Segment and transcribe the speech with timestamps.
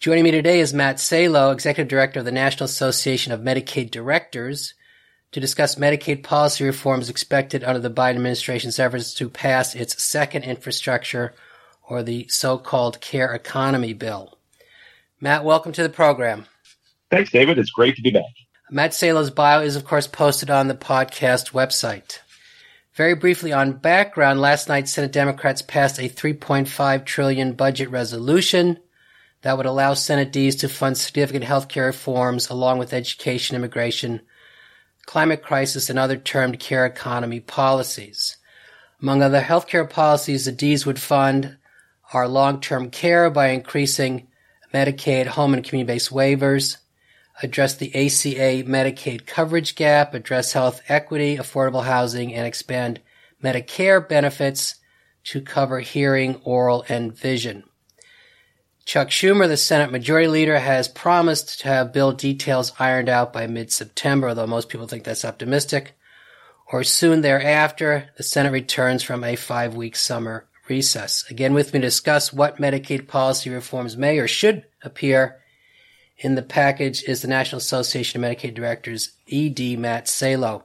[0.00, 4.74] Joining me today is Matt Salo, Executive Director of the National Association of Medicaid Directors,
[5.32, 10.44] to discuss Medicaid policy reforms expected under the Biden administration's efforts to pass its second
[10.44, 11.34] infrastructure
[11.82, 14.38] or the so-called care economy bill.
[15.20, 16.46] Matt, welcome to the program.
[17.10, 17.58] Thanks, David.
[17.58, 18.22] It's great to be back.
[18.70, 22.20] Matt Salo's bio is, of course, posted on the podcast website.
[22.94, 28.78] Very briefly on background, last night Senate Democrats passed a 3.5 trillion budget resolution
[29.42, 34.20] that would allow Senate Ds to fund significant healthcare reforms along with education, immigration,
[35.06, 38.36] climate crisis, and other termed care economy policies.
[39.00, 41.56] Among other healthcare policies, the Ds would fund
[42.12, 44.26] our long-term care by increasing
[44.74, 46.76] Medicaid home and community-based waivers,
[47.42, 53.00] address the ACA Medicaid coverage gap, address health equity, affordable housing, and expand
[53.42, 54.74] Medicare benefits
[55.24, 57.62] to cover hearing, oral, and vision.
[58.88, 63.46] Chuck Schumer, the Senate Majority Leader, has promised to have bill details ironed out by
[63.46, 65.92] mid-September, although most people think that's optimistic.
[66.72, 71.26] Or soon thereafter, the Senate returns from a five-week summer recess.
[71.28, 75.38] Again, with me to discuss what Medicaid policy reforms may or should appear
[76.16, 80.64] in the package is the National Association of Medicaid Directors, ED Matt Salo.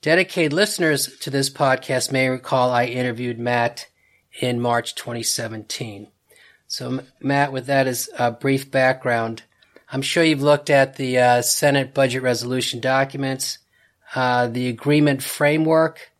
[0.00, 3.88] Dedicated listeners to this podcast may recall I interviewed Matt
[4.40, 6.11] in March 2017.
[6.72, 9.42] So, Matt, with that as a brief background,
[9.92, 13.58] I'm sure you've looked at the uh, Senate budget resolution documents,
[14.14, 16.12] uh, the agreement framework,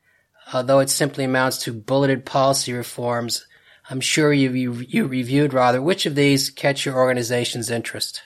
[0.53, 3.47] although it simply amounts to bulleted policy reforms.
[3.89, 5.81] I'm sure you, you, you reviewed rather.
[5.81, 8.21] Which of these catch your organization's interest?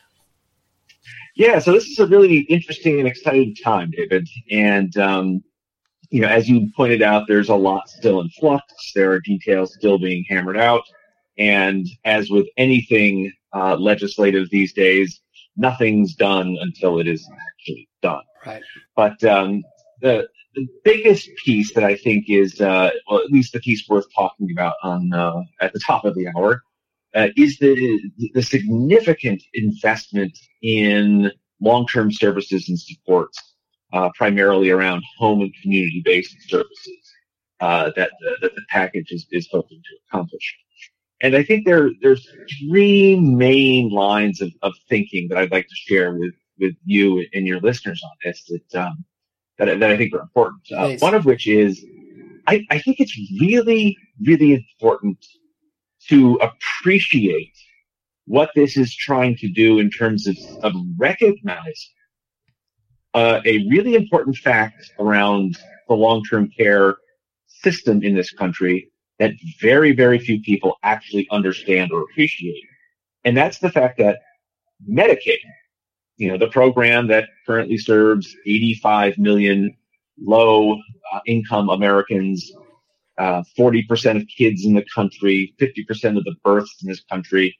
[1.36, 4.28] Yeah, so this is a really interesting and exciting time, David.
[4.50, 5.44] And, um,
[6.10, 8.64] you know, as you pointed out, there's a lot still in flux.
[8.96, 10.82] There are details still being hammered out.
[11.38, 15.20] And as with anything uh, legislative these days,
[15.56, 18.22] nothing's done until it is actually done.
[18.44, 18.62] Right.
[18.94, 19.62] But um,
[20.00, 24.06] the, the biggest piece that I think is, uh, well, at least the piece worth
[24.14, 26.62] talking about on uh, at the top of the hour,
[27.14, 28.00] uh, is the
[28.34, 31.30] the significant investment in
[31.60, 33.38] long-term services and supports,
[33.92, 37.12] uh, primarily around home and community-based services
[37.60, 38.10] uh, that,
[38.42, 40.56] that the package is, is hoping to accomplish.
[41.22, 42.28] And I think there there's
[42.60, 47.46] three main lines of, of thinking that I'd like to share with, with you and
[47.46, 49.04] your listeners on this that um,
[49.58, 50.62] that, that I think are important.
[50.70, 51.84] Uh, one of which is
[52.46, 55.24] I, I think it's really really important
[56.08, 57.52] to appreciate
[58.26, 61.72] what this is trying to do in terms of, of recognizing
[63.14, 65.56] uh, a really important fact around
[65.88, 66.96] the long-term care
[67.46, 72.64] system in this country that very, very few people actually understand or appreciate.
[73.24, 74.20] And that's the fact that
[74.88, 75.38] Medicaid,
[76.16, 79.76] you know, the program that currently serves 85 million
[80.20, 82.50] low uh, income Americans,
[83.18, 87.56] uh, 40% of kids in the country, 50% of the births in this country.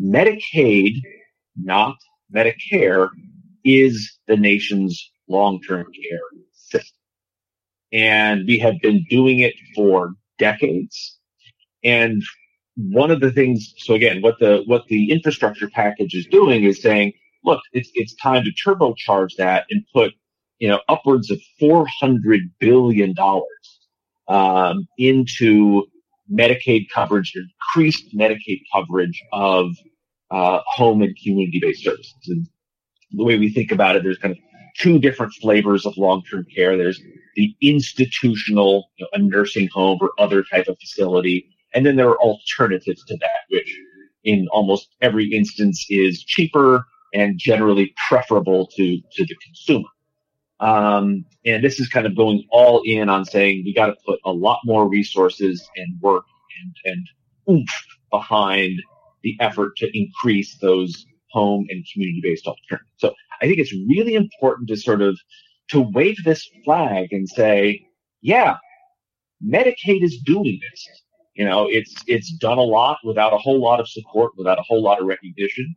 [0.00, 0.94] Medicaid,
[1.56, 1.96] not
[2.34, 3.08] Medicare,
[3.64, 6.20] is the nation's long-term care
[6.52, 6.96] system.
[7.92, 11.18] And we have been doing it for decades.
[11.84, 12.22] And
[12.76, 16.82] one of the things, so again, what the, what the infrastructure package is doing is
[16.82, 17.12] saying,
[17.44, 20.12] look, it's, it's time to turbocharge that and put,
[20.58, 23.14] you know, upwards of $400 billion,
[24.28, 25.84] um, into
[26.32, 29.70] Medicaid coverage, increased Medicaid coverage of,
[30.30, 32.14] uh, home and community-based services.
[32.28, 32.46] And
[33.12, 34.38] the way we think about it, there's kind of
[34.76, 36.76] two different flavors of long-term care.
[36.76, 37.00] There's
[37.36, 41.46] the institutional, you know, a nursing home or other type of facility.
[41.74, 43.78] And then there are alternatives to that, which
[44.24, 46.84] in almost every instance is cheaper
[47.14, 49.88] and generally preferable to, to the consumer.
[50.60, 54.20] Um, and this is kind of going all in on saying we got to put
[54.24, 56.24] a lot more resources and work
[56.62, 57.08] and, and
[57.48, 57.70] oomph
[58.10, 58.80] behind
[59.22, 62.90] the effort to increase those home and community based alternatives.
[62.98, 65.18] So I think it's really important to sort of
[65.70, 67.86] to wave this flag and say,
[68.22, 68.56] yeah,
[69.44, 70.88] Medicaid is doing this.
[71.34, 74.62] You know, it's it's done a lot without a whole lot of support, without a
[74.62, 75.74] whole lot of recognition,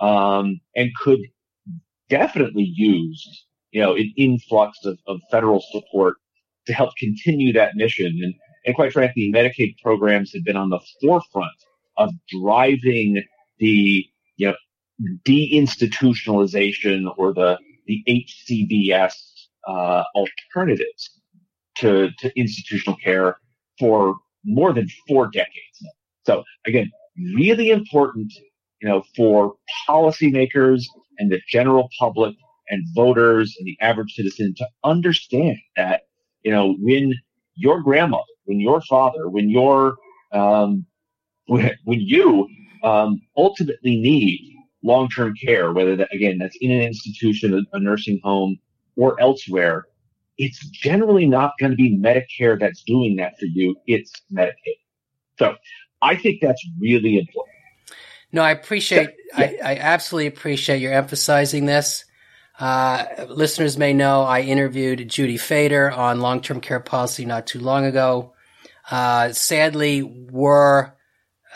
[0.00, 1.20] um, and could
[2.08, 6.16] definitely use you know, an influx of, of federal support
[6.66, 8.06] to help continue that mission.
[8.22, 11.50] And, and quite frankly, Medicaid programs have been on the forefront
[11.96, 13.22] of driving
[13.58, 14.04] the,
[14.36, 14.54] you know,
[15.26, 19.14] deinstitutionalization or the, the HCBS,
[19.66, 21.20] uh, alternatives
[21.76, 23.36] to, to institutional care
[23.78, 25.86] for more than four decades.
[26.26, 26.90] So again,
[27.34, 28.32] really important,
[28.80, 29.54] you know, for
[29.88, 30.84] policymakers
[31.18, 32.34] and the general public
[32.68, 36.02] and voters and the average citizen to understand that,
[36.42, 37.14] you know, when
[37.54, 39.96] your grandmother, when your father, when your,
[40.32, 40.86] um,
[41.46, 42.48] when, when you,
[42.82, 44.51] um, ultimately need
[44.82, 48.58] long-term care, whether that, again, that's in an institution, a, nursing home
[48.96, 49.86] or elsewhere,
[50.38, 53.76] it's generally not going to be Medicare that's doing that for you.
[53.86, 54.78] It's Medicaid.
[55.38, 55.56] So
[56.00, 57.56] I think that's really important.
[58.32, 59.38] No, I appreciate, yeah.
[59.38, 62.04] I, I, absolutely appreciate your emphasizing this.
[62.58, 67.84] Uh, listeners may know I interviewed Judy Feder on long-term care policy not too long
[67.84, 68.32] ago.
[68.90, 70.92] Uh, sadly, we're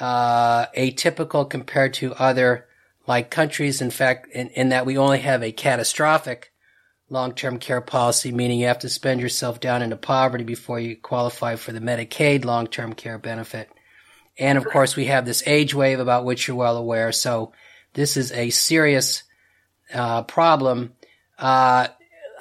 [0.01, 2.66] uh, atypical compared to other
[3.07, 3.81] like countries.
[3.81, 6.53] In fact, in, in that we only have a catastrophic
[7.09, 11.55] long-term care policy, meaning you have to spend yourself down into poverty before you qualify
[11.55, 13.71] for the Medicaid long-term care benefit.
[14.39, 17.13] And of course, we have this age wave about which you're well aware.
[17.13, 17.53] So
[17.95, 19.23] this is a serious
[19.95, 20.93] uh, problem.
[21.39, 21.89] Uh,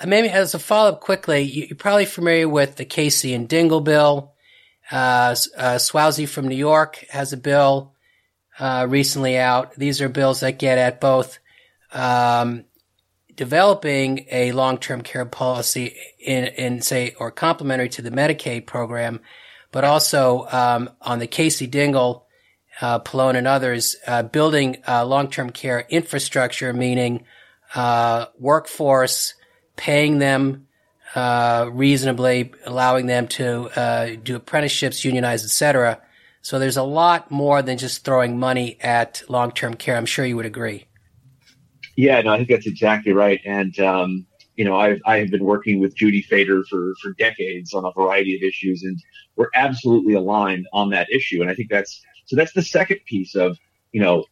[0.05, 4.33] maybe as a follow-up quickly, you're probably familiar with the Casey and Dingell bill.
[4.91, 7.94] Uh, uh, Suozzi from New York has a bill
[8.59, 9.75] uh, recently out.
[9.75, 11.39] These are bills that get at both
[11.91, 12.65] um,
[13.35, 19.19] developing a long-term care policy in, in say, or complementary to the Medicaid program,
[19.71, 22.23] but also um, on the Casey Dingell,
[22.81, 27.25] uh, Pallone and others, uh, building uh, long-term care infrastructure, meaning
[27.73, 29.33] uh, workforce,
[29.75, 30.67] paying them
[31.15, 36.01] uh, reasonably, allowing them to uh, do apprenticeships, unionize, etc.
[36.45, 39.97] So there's a lot more than just throwing money at long-term care.
[39.97, 40.85] I'm sure you would agree.
[41.97, 43.41] Yeah, no, I think that's exactly right.
[43.43, 47.73] And, um, you know, I've, I have been working with Judy Feder for, for decades
[47.73, 48.95] on a variety of issues and
[49.35, 51.41] we're absolutely aligned on that issue.
[51.41, 53.57] And I think that's, so that's the second piece of,
[53.91, 54.23] you know,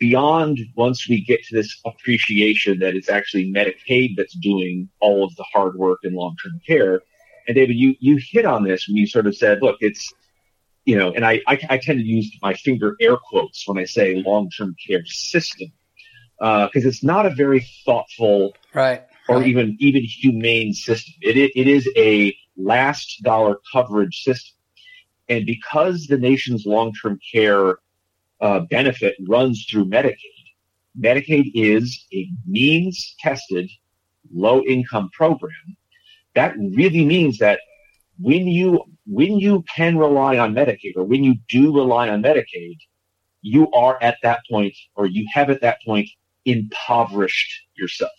[0.00, 5.36] beyond once we get to this appreciation that it's actually Medicaid that's doing all of
[5.36, 7.02] the hard work in long-term care.
[7.46, 10.12] And David, you, you hit on this when you sort of said, look, it's,
[10.84, 13.84] you know, and I, I, I tend to use my finger air quotes when I
[13.84, 15.72] say long-term care system
[16.38, 19.46] because uh, it's not a very thoughtful right, or right.
[19.46, 21.14] even even humane system.
[21.20, 24.56] It, it is a last dollar coverage system,
[25.28, 27.76] and because the nation's long term care
[28.40, 30.16] uh, benefit runs through Medicaid,
[30.98, 33.70] Medicaid is a means tested
[34.32, 35.76] low income program.
[36.34, 37.60] That really means that
[38.20, 42.78] when you when you can rely on Medicaid or when you do rely on Medicaid,
[43.42, 46.08] you are at that point or you have at that point
[46.44, 48.12] impoverished yourself.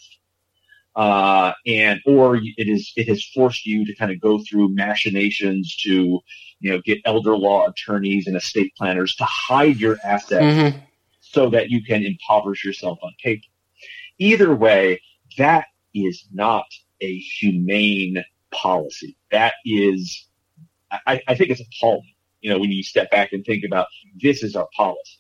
[0.94, 5.78] Uh, and, or it is, it has forced you to kind of go through machinations
[5.78, 6.20] to,
[6.60, 10.78] you know, get elder law attorneys and estate planners to hide your assets mm-hmm.
[11.22, 13.46] so that you can impoverish yourself on paper.
[14.20, 15.02] Either way,
[15.38, 15.66] that
[15.96, 16.66] is not
[17.00, 19.18] a humane policy.
[19.32, 20.28] That is,
[20.92, 23.88] I, I think it's appalling, you know, when you step back and think about
[24.22, 25.20] this is our policy.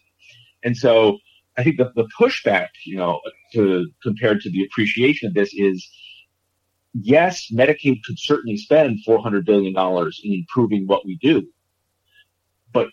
[0.64, 1.18] And so
[1.58, 3.22] I think the, the pushback, you know,
[3.54, 5.90] to compared to the appreciation of this is,
[6.94, 9.76] yes, Medicaid could certainly spend $400 billion
[10.24, 11.48] in improving what we do.
[12.72, 12.88] But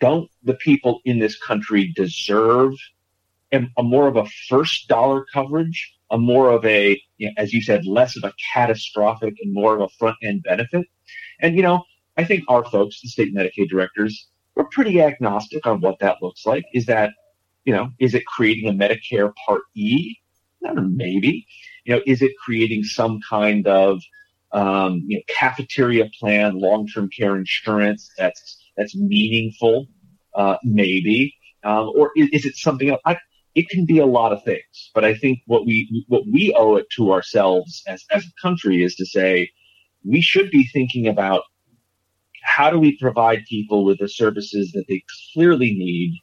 [0.00, 2.74] don't the people in this country deserve
[3.52, 7.52] a, a more of a first dollar coverage, a more of a, you know, as
[7.52, 10.86] you said, less of a catastrophic and more of a front end benefit?
[11.40, 11.82] And, you know,
[12.16, 16.46] I think our folks, the state Medicaid directors, we're pretty agnostic on what that looks
[16.46, 16.64] like.
[16.72, 17.10] Is that
[17.64, 20.16] you know, is it creating a Medicare Part E?
[20.60, 21.46] Maybe.
[21.84, 24.00] You know, is it creating some kind of
[24.52, 29.86] um, you know, cafeteria plan, long-term care insurance that's that's meaningful?
[30.34, 31.34] Uh, maybe.
[31.64, 33.00] Um, or is, is, it something else?
[33.04, 33.16] I,
[33.54, 36.76] it can be a lot of things, but I think what we what we owe
[36.76, 39.50] it to ourselves as as a country is to say
[40.04, 41.42] we should be thinking about
[42.42, 46.18] how do we provide people with the services that they clearly need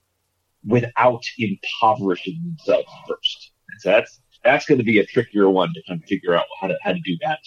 [0.65, 3.51] without impoverishing themselves first.
[3.79, 6.67] So that's that's going to be a trickier one to kind of figure out how
[6.67, 7.39] to how to do that.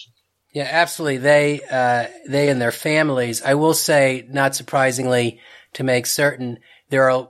[0.53, 1.17] Yeah, absolutely.
[1.17, 3.41] They uh, they and their families.
[3.43, 5.39] I will say, not surprisingly,
[5.73, 6.59] to make certain,
[6.89, 7.29] there are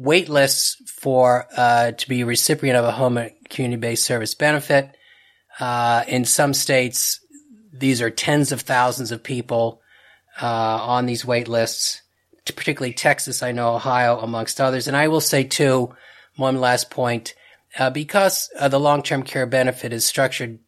[0.00, 4.34] wait lists for uh, to be a recipient of a home and community based service
[4.34, 4.96] benefit.
[5.58, 7.20] Uh, in some states,
[7.70, 9.82] these are tens of thousands of people
[10.40, 12.00] uh, on these wait lists.
[12.46, 14.88] Particularly Texas, I know Ohio, amongst others.
[14.88, 15.94] And I will say too,
[16.36, 17.34] one last point,
[17.78, 20.58] uh, because uh, the long term care benefit is structured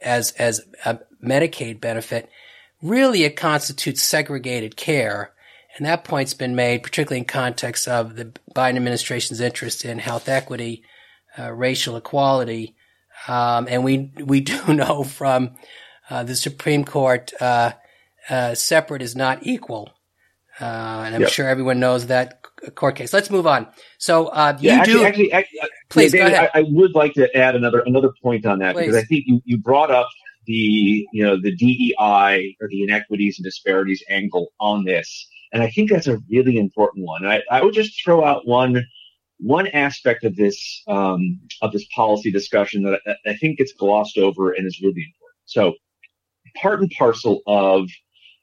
[0.00, 2.30] as as a Medicaid benefit,
[2.82, 5.32] really it constitutes segregated care
[5.78, 10.28] and that point's been made, particularly in context of the Biden administration's interest in health
[10.28, 10.82] equity,
[11.38, 12.74] uh, racial equality.
[13.28, 15.54] Um, and we, we do know from
[16.10, 17.72] uh, the Supreme Court, uh,
[18.28, 19.92] uh separate is not equal.
[20.60, 21.30] Uh, and I'm yep.
[21.30, 22.42] sure everyone knows that
[22.74, 23.12] court case.
[23.12, 23.68] Let's move on.
[23.98, 25.04] So, uh, you yeah, actually, do.
[25.04, 26.50] Actually, actually, please David, go ahead.
[26.52, 28.86] I, I, would like to add another, another point on that please.
[28.86, 30.08] because I think you, you brought up
[30.46, 35.28] the, you know, the DEI or the inequities and disparities angle on this.
[35.52, 37.24] And I think that's a really important one.
[37.24, 38.84] And I, I would just throw out one
[39.40, 44.18] one aspect of this um, of this policy discussion that I, I think gets glossed
[44.18, 45.38] over and is really important.
[45.46, 45.74] So,
[46.60, 47.88] part and parcel of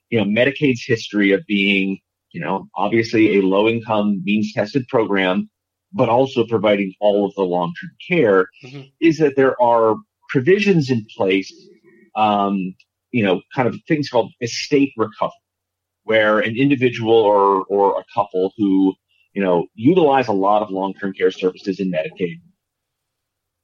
[0.10, 2.00] you know Medicaid's history of being
[2.32, 5.50] you know obviously a low income means tested program,
[5.94, 8.82] but also providing all of the long term care mm-hmm.
[9.02, 9.96] is that there are
[10.30, 11.54] provisions in place,
[12.16, 12.74] um,
[13.12, 15.34] you know, kind of things called estate recovery
[16.06, 18.94] where an individual or, or a couple who,
[19.34, 22.40] you know, utilize a lot of long-term care services in Medicaid,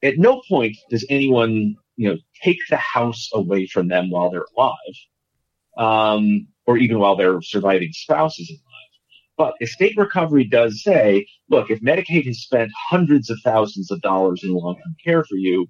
[0.04, 4.46] at no point does anyone, you know, take the house away from them while they're
[4.58, 4.96] alive,
[5.78, 8.60] um, or even while their surviving spouse is alive.
[9.38, 14.44] But estate recovery does say, look, if Medicaid has spent hundreds of thousands of dollars
[14.44, 15.68] in long-term care for you,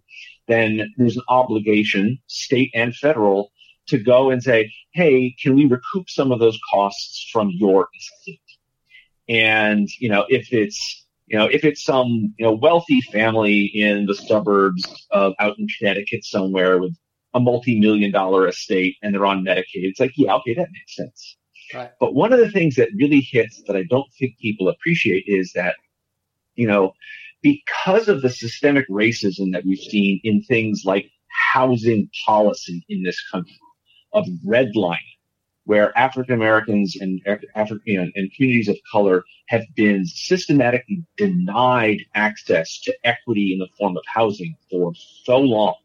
[0.48, 3.51] then there's an obligation, state and federal,
[3.92, 8.42] to go and say, hey, can we recoup some of those costs from your estate?
[9.30, 14.06] And, you know, if it's, you know, if it's some, you know, wealthy family in
[14.06, 16.94] the suburbs of out in Connecticut somewhere with
[17.34, 21.38] a multi-million dollar estate and they're on Medicaid, it's like, yeah, okay, that makes sense.
[21.74, 21.92] Right.
[22.00, 25.54] But one of the things that really hits that I don't think people appreciate is
[25.54, 25.76] that,
[26.56, 26.92] you know,
[27.42, 31.10] because of the systemic racism that we've seen in things like
[31.54, 33.58] housing policy in this country,
[34.13, 34.98] of redlining,
[35.65, 37.22] where African Americans and
[37.56, 43.98] African and communities of color have been systematically denied access to equity in the form
[43.98, 45.75] of housing for so long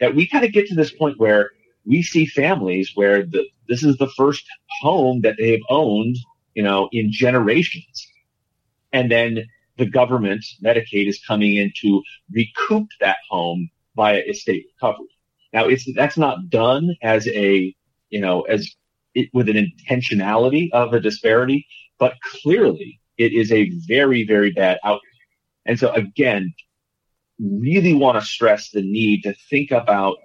[0.00, 1.50] that we kind of get to this point where
[1.84, 4.44] we see families where the, this is the first
[4.80, 6.16] home that they've owned,
[6.54, 8.06] you know, in generations.
[8.92, 9.46] And then
[9.78, 15.06] the government, Medicaid, is coming in to recoup that home via estate recovery.
[15.56, 17.74] Now, it's that's not done as a
[18.10, 18.70] you know as
[19.14, 21.66] it, with an intentionality of a disparity,
[21.98, 25.00] but clearly it is a very very bad outcome.
[25.64, 26.52] And so again,
[27.40, 30.18] really want to stress the need to think about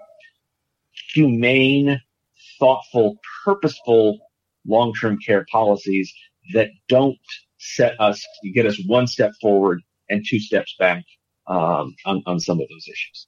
[1.13, 2.01] humane,
[2.59, 4.19] thoughtful, purposeful
[4.67, 6.13] long-term care policies
[6.53, 7.17] that don't
[7.57, 8.21] set us
[8.53, 11.05] get us one step forward and two steps back
[11.47, 13.27] um, on, on some of those issues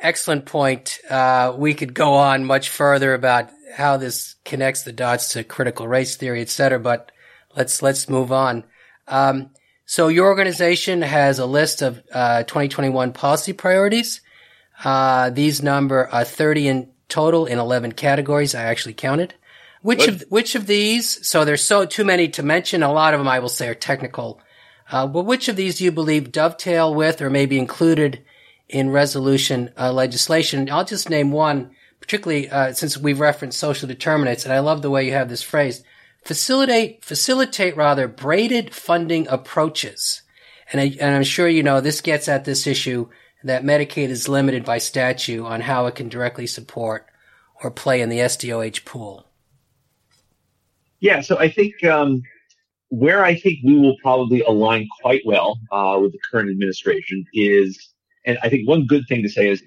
[0.00, 0.98] excellent point.
[1.08, 5.86] Uh, we could go on much further about how this connects the dots to critical
[5.86, 7.12] race theory, et cetera, but
[7.56, 8.64] let's, let's move on.
[9.06, 9.50] Um,
[9.86, 14.20] so your organization has a list of, uh, 2021 policy priorities.
[14.84, 18.54] Uh, these number uh, 30 in total in 11 categories.
[18.54, 19.34] I actually counted.
[19.82, 22.82] Which of, which of these, so there's so too many to mention.
[22.82, 24.40] A lot of them I will say are technical.
[24.90, 28.22] Uh, but which of these do you believe dovetail with or maybe included
[28.70, 30.70] in resolution uh, legislation.
[30.70, 34.90] I'll just name one, particularly uh, since we've referenced social determinants, and I love the
[34.90, 35.82] way you have this phrase.
[36.24, 40.22] Facilitate, facilitate rather braided funding approaches.
[40.72, 43.08] And, I, and I'm sure you know this gets at this issue
[43.42, 47.06] that Medicaid is limited by statute on how it can directly support
[47.62, 49.26] or play in the SDOH pool.
[51.00, 52.22] Yeah, so I think um,
[52.90, 57.88] where I think we will probably align quite well uh, with the current administration is
[58.24, 59.62] and I think one good thing to say is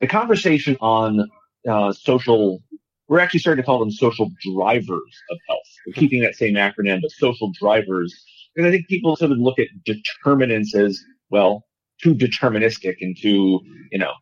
[0.00, 1.28] the conversation on
[1.68, 2.60] uh, social.
[3.08, 5.62] We're actually starting to call them social drivers of health.
[5.86, 8.14] We're keeping that same acronym, but social drivers,
[8.54, 11.64] And I think people sort of look at determinants as well
[12.02, 13.60] too deterministic and too
[13.90, 14.12] you know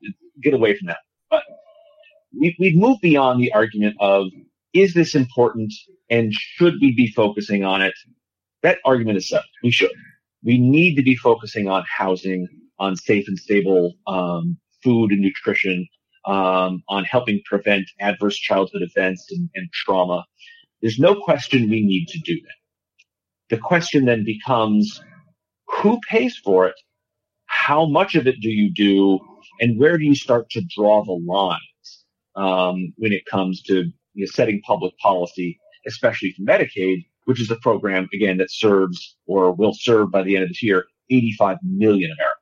[0.43, 0.99] get away from that.
[1.31, 1.43] But
[2.39, 4.29] we, we've moved beyond the argument of
[4.73, 5.73] is this important
[6.11, 7.95] and should we be focusing on it?
[8.63, 9.47] That argument is settled.
[9.63, 9.91] We should.
[10.45, 12.47] We need to be focusing on housing
[12.79, 15.87] on safe and stable um, food and nutrition,
[16.27, 20.25] um, on helping prevent adverse childhood events and, and trauma.
[20.83, 23.55] There's no question we need to do that.
[23.57, 25.01] The question then becomes,
[25.69, 26.75] who pays for it?
[27.47, 29.21] How much of it do you do?
[29.61, 32.05] And where do you start to draw the lines
[32.35, 37.51] um, when it comes to you know, setting public policy, especially for Medicaid, which is
[37.51, 41.59] a program, again, that serves or will serve by the end of this year 85
[41.63, 42.36] million Americans.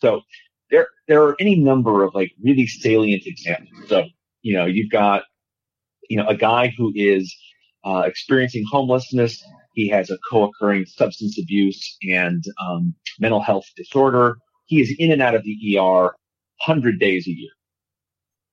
[0.00, 0.22] So
[0.70, 3.88] there, there are any number of like really salient examples.
[3.88, 4.04] So,
[4.42, 5.24] you know, you've got,
[6.08, 7.34] you know, a guy who is
[7.84, 9.42] uh, experiencing homelessness.
[9.74, 14.36] He has a co-occurring substance abuse and um, mental health disorder.
[14.66, 16.14] He is in and out of the ER
[16.66, 17.50] 100 days a year.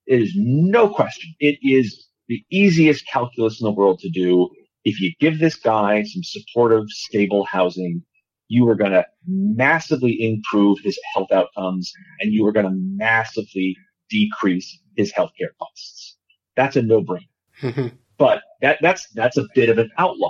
[0.06, 1.34] It is no question.
[1.40, 4.50] It is the easiest calculus in the world to do.
[4.84, 8.04] If you give this guy some supportive, stable housing,
[8.48, 13.76] you are going to massively improve his health outcomes and you are going to massively
[14.10, 16.18] decrease his healthcare costs.
[16.56, 17.28] That's a no-brainer.
[17.62, 17.88] Mm-hmm.
[18.18, 20.30] But that, that's, that's a bit of an outlier.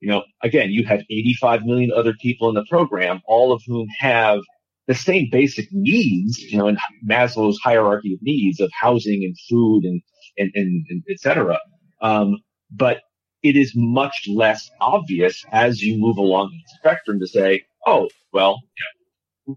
[0.00, 3.88] You know, again, you have 85 million other people in the program, all of whom
[3.98, 4.40] have
[4.86, 9.84] the same basic needs, you know, in Maslow's hierarchy of needs of housing and food
[9.84, 10.00] and,
[10.38, 11.58] and, and, and et cetera.
[12.00, 12.38] Um,
[12.70, 13.00] but
[13.48, 18.60] it is much less obvious as you move along the spectrum to say, oh, well,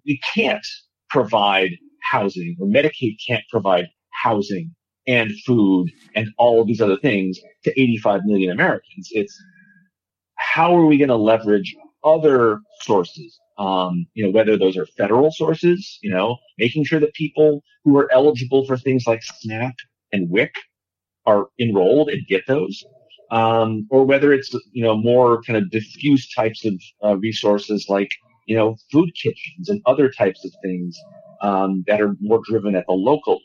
[0.05, 0.65] we can't
[1.09, 1.71] provide
[2.11, 3.87] housing or Medicaid can't provide
[4.23, 4.73] housing
[5.07, 9.09] and food and all of these other things to 85 million Americans.
[9.11, 9.35] It's
[10.35, 13.39] how are we going to leverage other sources?
[13.57, 17.97] Um, you know, whether those are federal sources, you know, making sure that people who
[17.97, 19.75] are eligible for things like SNAP
[20.13, 20.53] and WIC
[21.25, 22.83] are enrolled and get those.
[23.31, 28.09] Um, or whether it's, you know, more kind of diffuse types of uh, resources like,
[28.47, 30.97] you know, food kitchens and other types of things
[31.41, 33.39] um, that are more driven at the local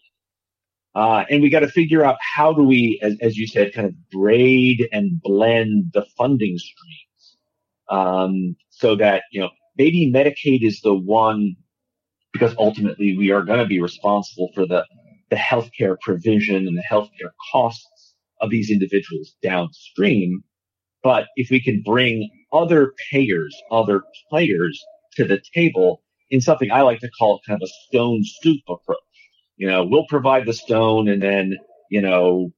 [0.95, 3.87] uh, and we got to figure out how do we, as, as, you said, kind
[3.89, 7.37] of braid and blend the funding streams
[7.89, 11.57] um, so that you know maybe Medicaid is the one
[12.33, 14.85] because ultimately we are going to be responsible for the
[15.31, 17.89] the healthcare provision and the healthcare costs
[18.45, 20.43] of these individuals downstream.
[21.03, 24.83] But if we can bring other payers, other players
[25.17, 28.99] to the table in something I like to call kind of a stone soup approach
[29.57, 31.57] you know, we'll provide the stone and then,
[31.91, 32.53] you know,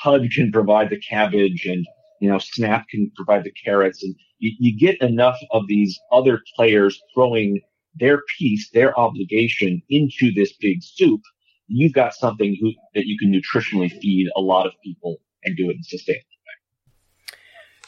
[0.00, 1.86] HUD can provide the cabbage and,
[2.20, 6.42] you know, SNAP can provide the carrots and you, you get enough of these other
[6.56, 7.60] players throwing
[7.94, 11.20] their piece, their obligation into this big soup.
[11.68, 15.68] You've got something who, that you can nutritionally feed a lot of people and do
[15.70, 16.22] it in a sustainable.
[16.22, 17.38] Way.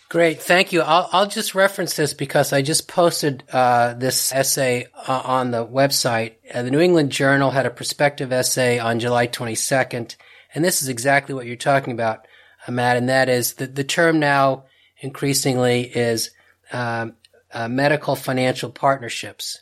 [0.09, 0.81] Great, thank you.
[0.81, 5.67] I'll, I'll just reference this because I just posted uh, this essay uh, on the
[5.67, 6.37] website.
[6.53, 10.17] Uh, the New England Journal had a perspective essay on July 22nd,
[10.55, 12.27] and this is exactly what you're talking about,
[12.67, 14.65] uh, Matt, and that is that the term now
[15.01, 16.31] increasingly is
[16.73, 17.15] um,
[17.53, 19.61] uh, medical financial partnerships.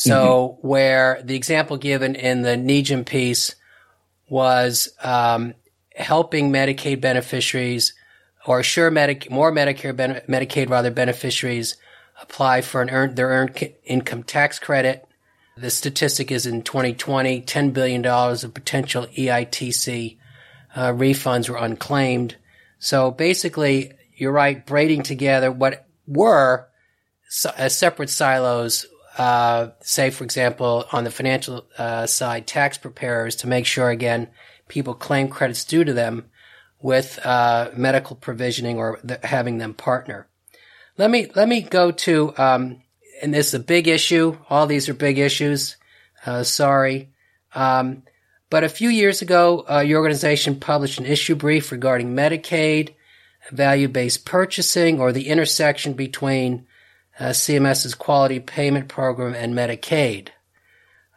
[0.00, 0.68] So, mm-hmm.
[0.68, 3.54] where the example given in the NEJM piece
[4.28, 5.54] was um,
[5.94, 7.94] helping Medicaid beneficiaries–
[8.48, 11.76] or sure Medic- more Medicare, ben- Medicaid rather beneficiaries
[12.20, 15.06] apply for an earned, their earned income tax credit.
[15.58, 20.16] The statistic is in 2020, $10 billion of potential EITC
[20.74, 22.36] uh, refunds were unclaimed.
[22.78, 26.68] So basically, you're right, braiding together what were
[27.44, 28.86] uh, separate silos,
[29.18, 34.28] uh, say, for example, on the financial uh, side, tax preparers to make sure, again,
[34.68, 36.30] people claim credits due to them
[36.80, 40.28] with uh, medical provisioning or the, having them partner.
[40.96, 42.82] Let me let me go to um,
[43.22, 44.36] and this is a big issue.
[44.48, 45.76] All these are big issues.
[46.24, 47.10] Uh, sorry.
[47.54, 48.02] Um,
[48.50, 52.94] but a few years ago, uh, your organization published an issue brief regarding Medicaid,
[53.50, 56.66] value-based purchasing, or the intersection between
[57.18, 60.28] uh, CMS's quality payment program and Medicaid.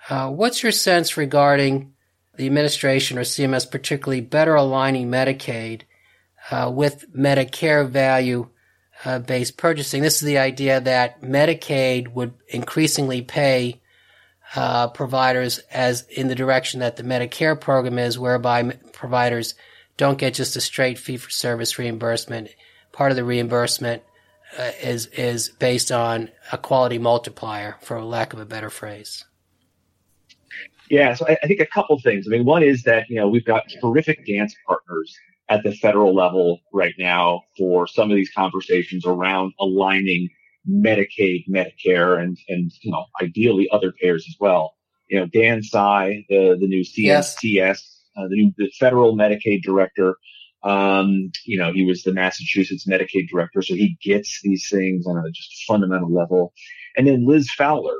[0.10, 1.94] Uh, what's your sense regarding
[2.36, 5.82] the administration or CMS particularly better aligning Medicaid
[6.50, 8.50] uh, with Medicare value
[9.06, 10.02] uh, based purchasing.
[10.02, 13.82] This is the idea that Medicaid would increasingly pay
[14.56, 19.56] uh, providers as in the direction that the Medicare program is, whereby providers
[19.98, 22.50] don't get just a straight fee for service reimbursement.
[22.92, 24.04] Part of the reimbursement
[24.58, 29.26] uh, is is based on a quality multiplier, for lack of a better phrase.
[30.90, 32.28] Yeah, so I, I think a couple things.
[32.28, 35.16] I mean, one is that you know we've got terrific dance partners
[35.50, 40.30] at the federal level right now for some of these conversations around aligning
[40.70, 44.76] Medicaid, Medicare, and and you know ideally other payers as well.
[45.10, 48.02] You know, Dan Tsai, the the new CSTS, yes.
[48.18, 50.18] uh, the new the federal Medicaid director.
[50.64, 55.18] Um, you know, he was the Massachusetts Medicaid director, so he gets these things on
[55.18, 56.54] a just fundamental level.
[56.96, 57.96] And then Liz Fowler,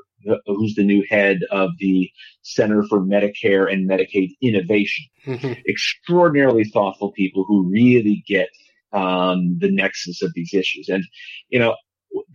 [0.46, 2.10] who's the new head of the
[2.44, 5.06] Center for Medicare and Medicaid Innovation.
[5.26, 5.54] Mm-hmm.
[5.68, 8.50] Extraordinarily thoughtful people who really get
[8.94, 10.90] um, the nexus of these issues.
[10.90, 11.04] And,
[11.50, 11.76] you know,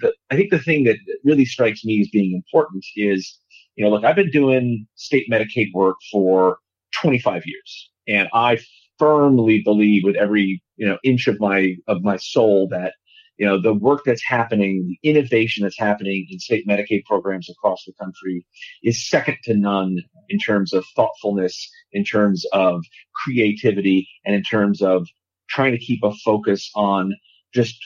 [0.00, 3.38] the, I think the thing that really strikes me as being important is,
[3.76, 6.58] you know, look, I've been doing state Medicaid work for
[7.00, 8.58] 25 years, and I
[8.98, 12.94] firmly believe with every you know inch of my of my soul that
[13.38, 17.84] you know the work that's happening, the innovation that's happening in state Medicaid programs across
[17.86, 18.46] the country
[18.82, 22.82] is second to none in terms of thoughtfulness, in terms of
[23.14, 25.06] creativity, and in terms of
[25.48, 27.14] trying to keep a focus on
[27.54, 27.76] just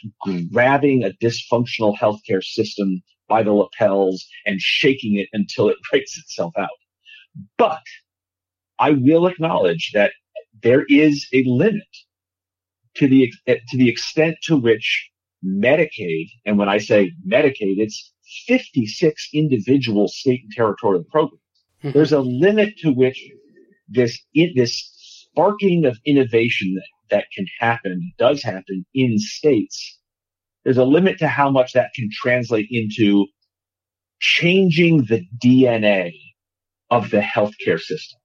[0.52, 6.52] grabbing a dysfunctional healthcare system by the lapels and shaking it until it breaks itself
[6.58, 6.68] out.
[7.56, 7.82] But
[8.78, 10.12] I will acknowledge that
[10.62, 11.82] there is a limit
[12.96, 15.10] to the to the extent to which
[15.44, 18.12] Medicaid, and when I say Medicaid, it's
[18.46, 21.40] 56 individual state and territorial programs.
[21.82, 21.92] Mm-hmm.
[21.92, 23.22] There's a limit to which
[23.88, 29.98] this this sparking of innovation that, that can happen does happen in states.
[30.64, 33.26] There's a limit to how much that can translate into
[34.20, 36.12] changing the DNA
[36.90, 38.20] of the healthcare system.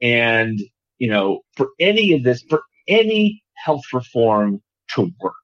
[0.00, 0.58] And,
[1.02, 4.62] you know, for any of this, for any health reform
[4.94, 5.34] to work,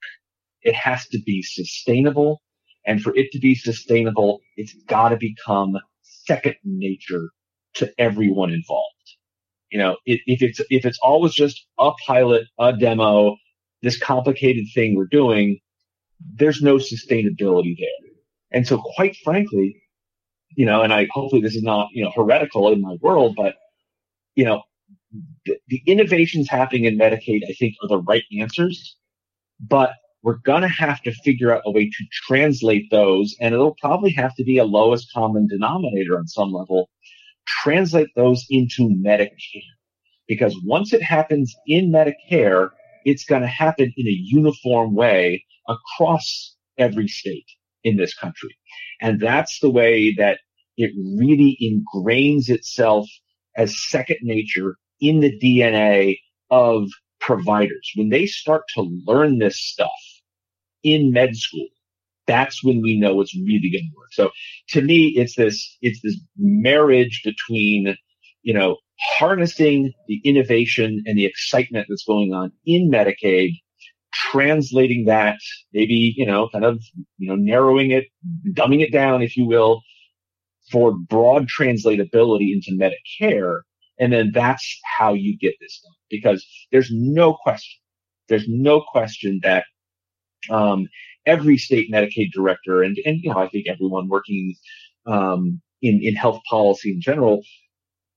[0.62, 2.40] it has to be sustainable.
[2.86, 7.30] And for it to be sustainable, it's got to become second nature
[7.74, 9.08] to everyone involved.
[9.72, 13.34] You know, if, if it's, if it's always just a pilot, a demo,
[13.82, 15.58] this complicated thing we're doing,
[16.36, 18.12] there's no sustainability there.
[18.52, 19.82] And so quite frankly,
[20.54, 23.56] you know, and I hopefully this is not, you know, heretical in my world, but
[24.36, 24.62] you know,
[25.46, 28.96] the, the innovations happening in Medicaid, I think are the right answers,
[29.60, 29.92] but
[30.22, 34.12] we're going to have to figure out a way to translate those and it'll probably
[34.12, 36.90] have to be a lowest common denominator on some level
[37.62, 39.62] translate those into Medicare.
[40.26, 42.70] Because once it happens in Medicare,
[43.04, 47.46] it's going to happen in a uniform way across every state
[47.84, 48.54] in this country.
[49.00, 50.40] And that's the way that
[50.76, 53.08] it really ingrains itself
[53.56, 56.18] as second nature in the DNA
[56.50, 56.88] of
[57.20, 57.92] providers.
[57.96, 59.90] When they start to learn this stuff
[60.82, 61.68] in med school,
[62.26, 64.12] that's when we know it's really going to work.
[64.12, 64.30] So
[64.70, 67.96] to me, it's this, it's this marriage between,
[68.42, 68.76] you know,
[69.18, 73.52] harnessing the innovation and the excitement that's going on in Medicaid,
[74.12, 75.38] translating that,
[75.72, 76.82] maybe, you know, kind of,
[77.16, 78.04] you know, narrowing it,
[78.52, 79.82] dumbing it down, if you will,
[80.70, 83.60] for broad translatability into Medicare.
[83.98, 87.80] And then that's how you get this done because there's no question.
[88.28, 89.64] There's no question that
[90.50, 90.86] um,
[91.26, 94.54] every state Medicaid director and, and, you know, I think everyone working,
[95.06, 97.42] um, in, in health policy in general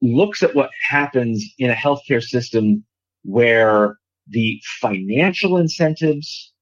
[0.02, 2.84] looks at what happens in a healthcare system
[3.24, 6.54] where the financial incentives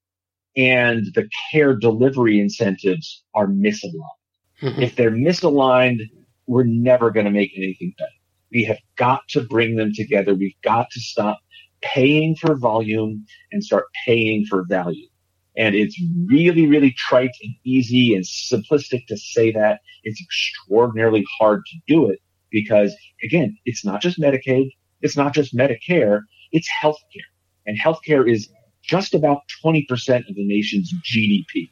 [0.56, 4.20] and the care delivery incentives are misaligned.
[4.60, 4.82] Mm-hmm.
[4.82, 6.00] If they're misaligned,
[6.46, 8.10] we're never going to make anything better.
[8.52, 10.34] We have got to bring them together.
[10.34, 11.40] We've got to stop
[11.82, 15.08] paying for volume and start paying for value.
[15.56, 19.80] And it's really, really trite and easy and simplistic to say that.
[20.04, 24.70] It's extraordinarily hard to do it because again, it's not just Medicaid.
[25.02, 26.22] It's not just Medicare.
[26.52, 27.30] It's healthcare
[27.66, 28.48] and healthcare is
[28.82, 29.86] just about 20%
[30.28, 31.70] of the nation's GDP.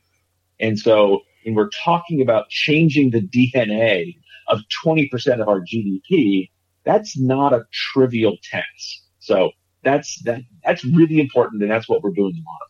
[0.60, 4.16] And so when we're talking about changing the DNA
[4.48, 6.50] of 20% of our GDP,
[6.84, 9.02] that's not a trivial task.
[9.18, 9.50] So
[9.82, 11.62] that's, that, that's really important.
[11.62, 12.68] And that's what we're doing lot of.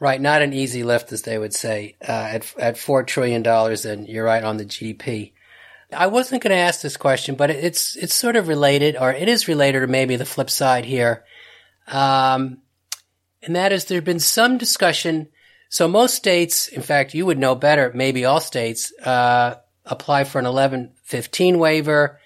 [0.00, 1.94] Right, not an easy lift, as they would say.
[2.00, 5.34] Uh, at at four trillion dollars, and you're right on the GDP.
[5.92, 9.28] I wasn't going to ask this question, but it's it's sort of related, or it
[9.28, 11.22] is related, or maybe the flip side here.
[11.86, 12.62] Um,
[13.42, 15.28] and that is, there's been some discussion.
[15.68, 17.92] So most states, in fact, you would know better.
[17.94, 22.19] Maybe all states uh, apply for an 1115 waiver,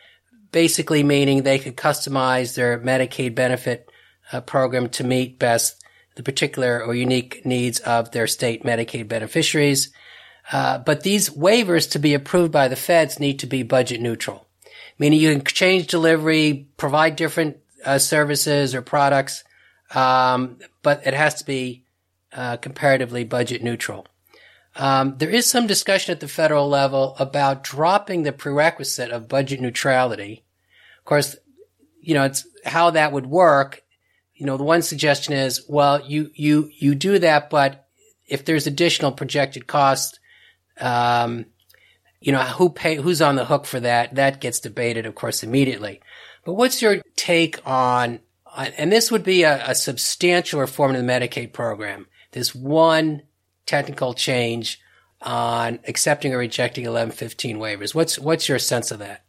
[0.55, 3.91] basically meaning they could customize their Medicaid benefit
[4.33, 5.83] uh, program to meet best
[6.15, 9.93] the particular or unique needs of their state Medicaid beneficiaries.
[10.53, 14.47] Uh, but these waivers to be approved by the feds need to be budget neutral,
[14.97, 19.43] meaning you can change delivery, provide different uh, services or products,
[19.93, 21.85] um, but it has to be
[22.33, 24.07] uh, comparatively budget neutral.
[24.77, 29.61] Um, there is some discussion at the federal level about dropping the prerequisite of budget
[29.61, 30.44] neutrality.
[31.05, 31.37] Of course,
[32.01, 33.85] you know, it's how that would work
[34.35, 37.87] you know, the one suggestion is, well, you, you, you do that, but
[38.27, 40.19] if there's additional projected cost,
[40.81, 41.47] Um,
[42.21, 44.15] you know, who pay, who's on the hook for that?
[44.15, 46.01] That gets debated, of course, immediately.
[46.45, 48.21] But what's your take on,
[48.57, 52.07] and this would be a, a substantial reform in the Medicaid program.
[52.33, 53.23] This one
[53.67, 54.81] technical change
[55.21, 57.95] on accepting or rejecting 1115 waivers.
[57.95, 59.24] What's, what's your sense of that?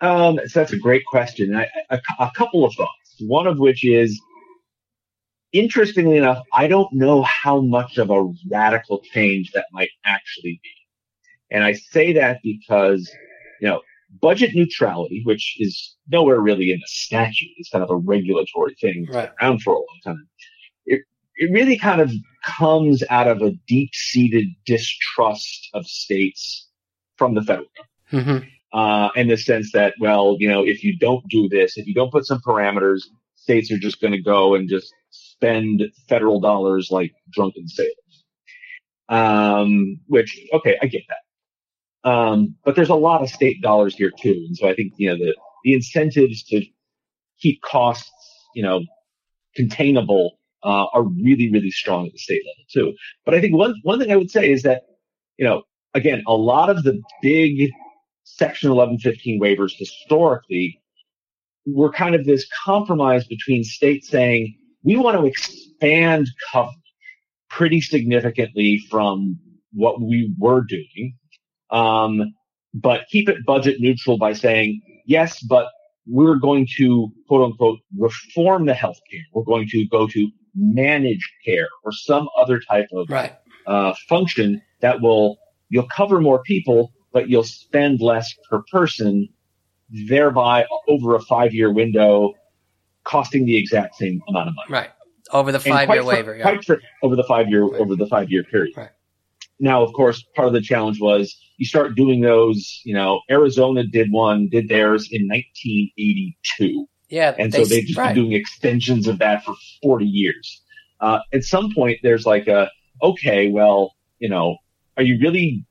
[0.00, 1.54] Um, so that's a great question.
[1.56, 3.16] I, a, a couple of thoughts.
[3.20, 4.20] One of which is,
[5.52, 10.70] interestingly enough, I don't know how much of a radical change that might actually be.
[11.50, 13.08] And I say that because,
[13.60, 13.80] you know,
[14.20, 19.06] budget neutrality, which is nowhere really in the statute, it's kind of a regulatory thing
[19.12, 19.30] right.
[19.40, 20.28] around for a long time.
[20.86, 21.02] It,
[21.36, 22.10] it really kind of
[22.44, 26.68] comes out of a deep seated distrust of states
[27.16, 27.68] from the federal
[28.12, 28.42] government.
[28.42, 28.48] Mm-hmm.
[28.74, 31.94] Uh, in the sense that, well, you know, if you don't do this, if you
[31.94, 33.02] don't put some parameters,
[33.36, 38.24] states are just going to go and just spend federal dollars like drunken sailors.
[39.08, 42.10] Um, which, okay, I get that.
[42.10, 44.44] Um, but there's a lot of state dollars here too.
[44.48, 46.66] And so I think, you know, the, the incentives to
[47.38, 48.10] keep costs,
[48.56, 48.80] you know,
[49.54, 52.96] containable, uh, are really, really strong at the state level too.
[53.24, 54.82] But I think one, one thing I would say is that,
[55.36, 55.62] you know,
[55.94, 57.70] again, a lot of the big
[58.24, 60.80] section 1115 waivers historically
[61.66, 66.74] were kind of this compromise between states saying, we want to expand coverage
[67.48, 69.38] pretty significantly from
[69.72, 71.14] what we were doing
[71.70, 72.34] um,
[72.72, 75.68] but keep it budget neutral by saying, yes, but
[76.06, 79.22] we're going to quote unquote reform the healthcare.
[79.32, 83.34] We're going to go to managed care or some other type of right.
[83.66, 85.36] uh, function that will,
[85.68, 89.28] you'll cover more people, but you'll spend less per person,
[90.08, 92.34] thereby over a five year window,
[93.04, 94.72] costing the exact same amount of money.
[94.72, 94.90] Right.
[95.32, 96.36] Over the five year waiver.
[96.36, 96.58] yeah.
[97.02, 97.80] over the five year, right.
[97.80, 98.74] over the five year period.
[98.76, 98.90] Right.
[99.60, 103.84] Now, of course, part of the challenge was you start doing those, you know, Arizona
[103.86, 106.86] did one, did theirs in 1982.
[107.08, 107.34] Yeah.
[107.38, 108.12] And they, so they've just right.
[108.14, 110.62] been doing extensions of that for 40 years.
[111.00, 112.68] Uh, at some point, there's like a,
[113.02, 114.56] okay, well, you know,
[114.96, 115.64] are you really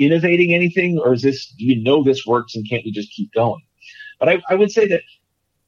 [0.00, 3.32] innovating anything or is this, do you know this works and can't we just keep
[3.32, 3.60] going?
[4.18, 5.02] But I, I would say that,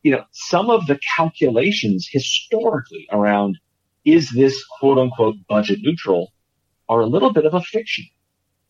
[0.02, 3.58] you know, some of the calculations historically around
[4.04, 6.32] is this quote unquote budget neutral
[6.88, 8.06] are a little bit of a fiction.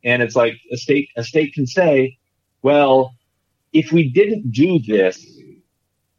[0.05, 2.18] And it's like a state, a state can say,
[2.62, 3.14] well,
[3.72, 5.25] if we didn't do this,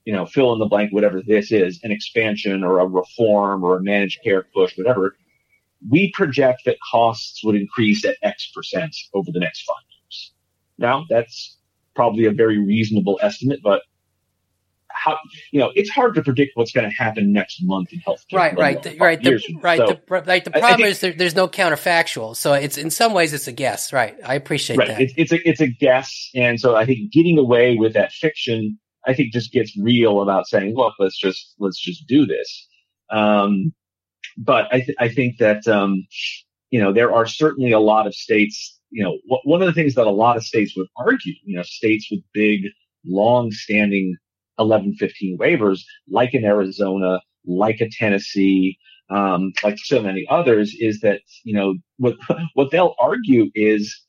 [0.06, 3.77] you know, fill in the blank, whatever this is, an expansion or a reform or
[3.77, 5.15] a managed care push, whatever,
[5.89, 10.34] we project that costs would increase at X percent over the next five years.
[10.78, 11.58] Now, that's
[11.96, 13.82] probably a very reasonable estimate, but
[14.93, 15.17] how
[15.52, 18.38] you know it's hard to predict what's going to happen next month in healthcare.
[18.38, 19.78] Right, right, the, right, the, right.
[19.78, 20.46] So, the, right.
[20.46, 23.52] The problem think, is there, there's no counterfactual, so it's in some ways it's a
[23.52, 23.91] guess.
[23.91, 24.15] Right.
[24.24, 24.88] I appreciate right.
[24.89, 25.02] that.
[25.02, 28.80] It's, it's a it's a guess, and so I think getting away with that fiction,
[29.06, 32.67] I think, just gets real about saying, look, let's just let's just do this.
[33.10, 33.74] Um,
[34.38, 36.06] but I th- I think that um,
[36.69, 38.80] you know there are certainly a lot of states.
[38.91, 41.63] You know, one of the things that a lot of states would argue, you know,
[41.63, 42.62] states with big,
[43.04, 44.15] long-standing
[44.58, 48.78] 1115 waivers, like in Arizona, like a Tennessee,
[49.10, 52.15] um, like so many others, is that, you know, what,
[52.54, 54.00] what they'll argue is,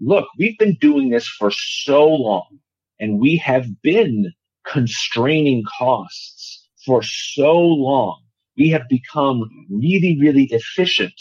[0.00, 2.58] look, we've been doing this for so long
[3.00, 4.32] and we have been
[4.66, 8.20] constraining costs for so long.
[8.58, 11.14] We have become really, really efficient,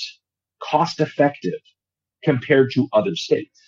[0.61, 1.59] cost effective
[2.23, 3.59] compared to other states.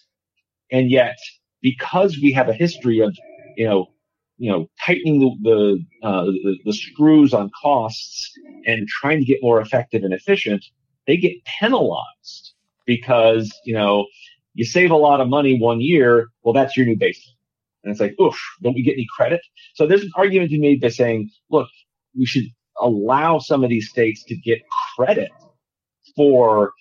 [0.71, 1.17] And yet,
[1.62, 3.15] because we have a history of,
[3.55, 3.88] you know,
[4.38, 8.32] you know, tightening the the, uh, the, the screws on costs
[8.65, 10.63] and trying to get more effective and efficient,
[11.08, 12.53] they get penalized
[12.86, 14.05] because you know
[14.53, 16.27] you save a lot of money one year.
[16.41, 17.36] Well, that's your new baseline,
[17.84, 19.41] and it's like, oof, don't we get any credit?
[19.75, 21.67] So there's an argument to be made by saying, look,
[22.17, 22.45] we should
[22.79, 24.59] allow some of these states to get
[24.95, 25.31] credit
[26.15, 26.73] for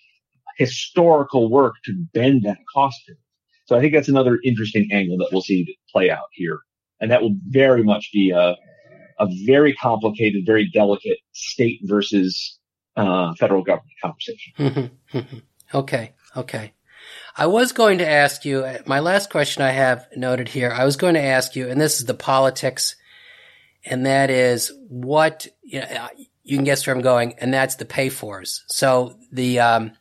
[0.56, 3.16] historical work to bend that cost curve.
[3.66, 6.61] So I think that's another interesting angle that we'll see play out here
[7.00, 8.56] and that will very much be a
[9.20, 12.56] a very complicated, very delicate state versus
[12.96, 14.92] uh, federal government conversation.
[15.74, 16.72] okay, okay.
[17.37, 19.62] I was going to ask you my last question.
[19.62, 20.70] I have noted here.
[20.70, 22.94] I was going to ask you, and this is the politics,
[23.84, 26.08] and that is what you, know,
[26.44, 28.64] you can guess where I'm going, and that's the pay fors.
[28.68, 29.92] So the um,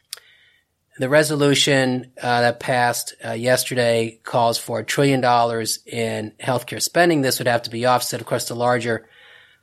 [0.99, 7.21] the resolution uh, that passed uh, yesterday calls for a trillion dollars in healthcare spending.
[7.21, 8.21] This would have to be offset.
[8.21, 9.07] Of course, the larger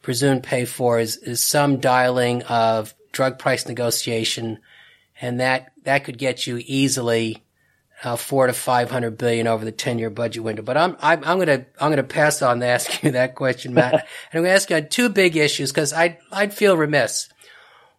[0.02, 4.58] presumed pay for is, is some dialing of drug price negotiation
[5.20, 7.43] and that that could get you easily
[8.04, 10.62] uh, four to five hundred billion over the ten year budget window.
[10.62, 13.92] But I'm I'm, I'm gonna I'm gonna pass on to ask you that question, Matt.
[13.94, 14.02] and
[14.34, 17.28] I'm gonna ask you on two big issues because I I'd feel remiss.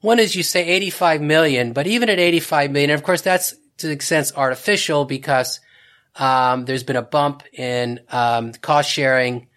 [0.01, 3.87] One is you say 85 million, but even at 85 million, of course that's to
[3.87, 5.59] the extent artificial because
[6.15, 9.47] um, there's been a bump in um, cost sharing,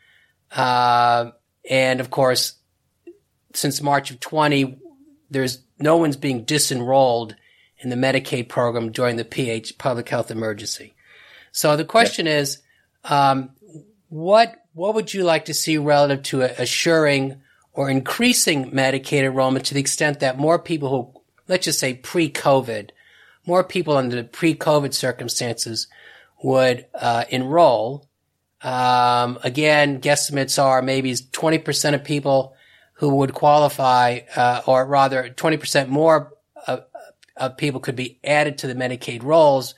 [0.51, 1.31] uh,
[1.69, 2.55] and of course,
[3.53, 4.79] since March of 20,
[5.31, 7.35] there's no one's being disenrolled
[7.81, 10.95] in the Medicaid program during the PH public health emergency.
[11.53, 12.59] So the question is,
[13.05, 13.51] um,
[14.09, 17.41] what what would you like to see relative to assuring
[17.73, 22.91] or increasing Medicaid enrollment to the extent that more people who, let's just say pre-COVID,
[23.47, 25.89] more people under the pre-COVID circumstances
[26.43, 28.09] would uh, enroll.
[28.63, 32.55] Um, again, guesstimates are maybe 20% of people
[32.95, 36.33] who would qualify, uh, or rather 20% more
[37.39, 39.75] of, people could be added to the Medicaid rolls,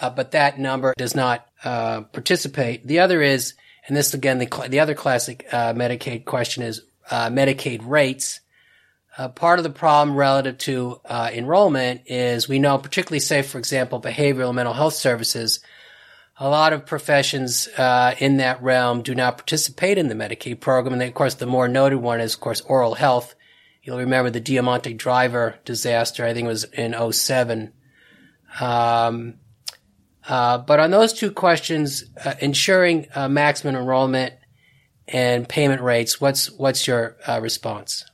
[0.00, 2.86] uh, but that number does not uh, participate.
[2.86, 3.54] The other is,
[3.86, 8.40] and this again, the, the other classic uh, Medicaid question is uh, Medicaid rates.
[9.18, 13.58] Uh, part of the problem relative to uh, enrollment is we know, particularly say, for
[13.58, 15.60] example, behavioral and mental health services,
[16.38, 20.94] a lot of professions uh, in that realm do not participate in the Medicaid program.
[20.94, 23.34] And of course, the more noted one is, of course, oral health.
[23.82, 26.24] You'll remember the Deamonte Driver disaster.
[26.24, 27.72] I think it was in 07.
[28.60, 29.34] Um,
[30.28, 34.34] uh, but on those two questions, uh, ensuring uh, maximum enrollment
[35.08, 38.04] and payment rates, what's what's your uh, response?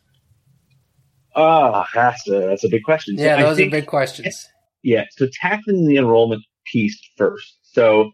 [1.37, 3.17] Oh, that's a that's a big question.
[3.19, 4.49] Yeah, so those think, are big questions.
[4.83, 7.59] Yeah, so tackling the enrollment piece first.
[7.63, 8.11] So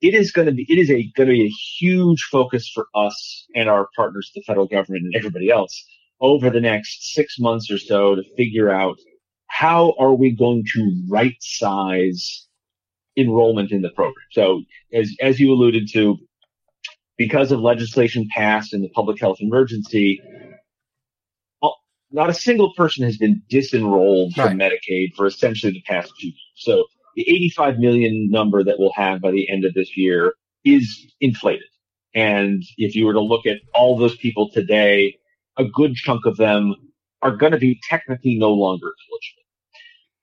[0.00, 2.86] it is going to be it is a going to be a huge focus for
[2.94, 5.84] us and our partners, the federal government and everybody else,
[6.20, 8.98] over the next six months or so to figure out
[9.46, 12.46] how are we going to right size
[13.16, 14.14] enrollment in the program.
[14.32, 16.18] So as as you alluded to,
[17.16, 20.20] because of legislation passed in the public health emergency,
[22.14, 24.48] not a single person has been disenrolled right.
[24.48, 26.52] from Medicaid for essentially the past two years.
[26.56, 26.84] So
[27.16, 31.66] the 85 million number that we'll have by the end of this year is inflated.
[32.14, 35.16] And if you were to look at all those people today,
[35.56, 36.74] a good chunk of them
[37.22, 39.42] are going to be technically no longer eligible.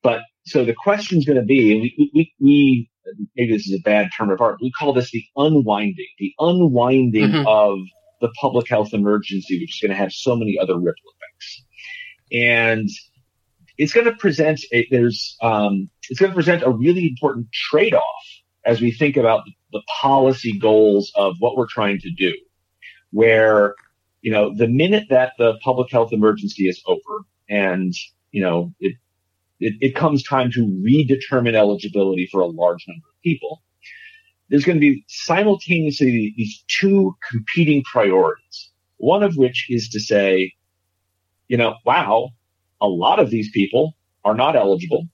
[0.04, 2.90] But so the question is going to be, we, we, we,
[3.36, 7.30] maybe this is a bad term of art, we call this the unwinding, the unwinding
[7.30, 7.48] mm-hmm.
[7.48, 7.80] of
[8.22, 11.64] the public health emergency, which is going to have so many other ripple effects.
[12.32, 12.90] And
[13.78, 18.04] it's going to present a, there's um, it's going to present a really important trade-off
[18.66, 22.34] as we think about the policy goals of what we're trying to do.
[23.12, 23.76] Where
[24.22, 27.94] you know the minute that the public health emergency is over and
[28.32, 28.96] you know it
[29.62, 33.62] it, it comes time to redetermine eligibility for a large number of people,
[34.50, 38.72] there's going to be simultaneously these two competing priorities.
[38.98, 40.54] One of which is to say,
[41.48, 42.32] you know, wow,
[42.82, 45.06] a lot of these people are not eligible,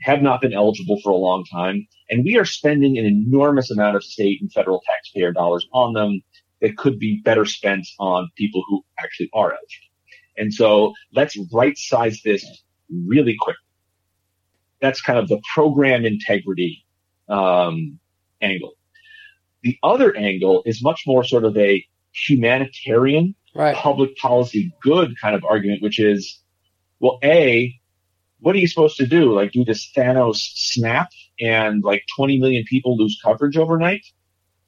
[0.00, 3.96] have not been eligible for a long time, and we are spending an enormous amount
[3.96, 6.20] of state and federal taxpayer dollars on them
[6.60, 9.86] that could be better spent on people who actually are eligible.
[10.36, 12.44] And so let's right size this
[12.90, 13.56] really quick.
[14.80, 16.84] That's kind of the program integrity
[17.28, 17.98] um,
[18.40, 18.72] angle.
[19.62, 23.76] The other angle is much more sort of a humanitarian right.
[23.76, 26.40] public policy good kind of argument, which is
[26.98, 27.74] well, A,
[28.40, 29.32] what are you supposed to do?
[29.34, 31.08] Like do this Thanos snap
[31.40, 34.04] and like 20 million people lose coverage overnight?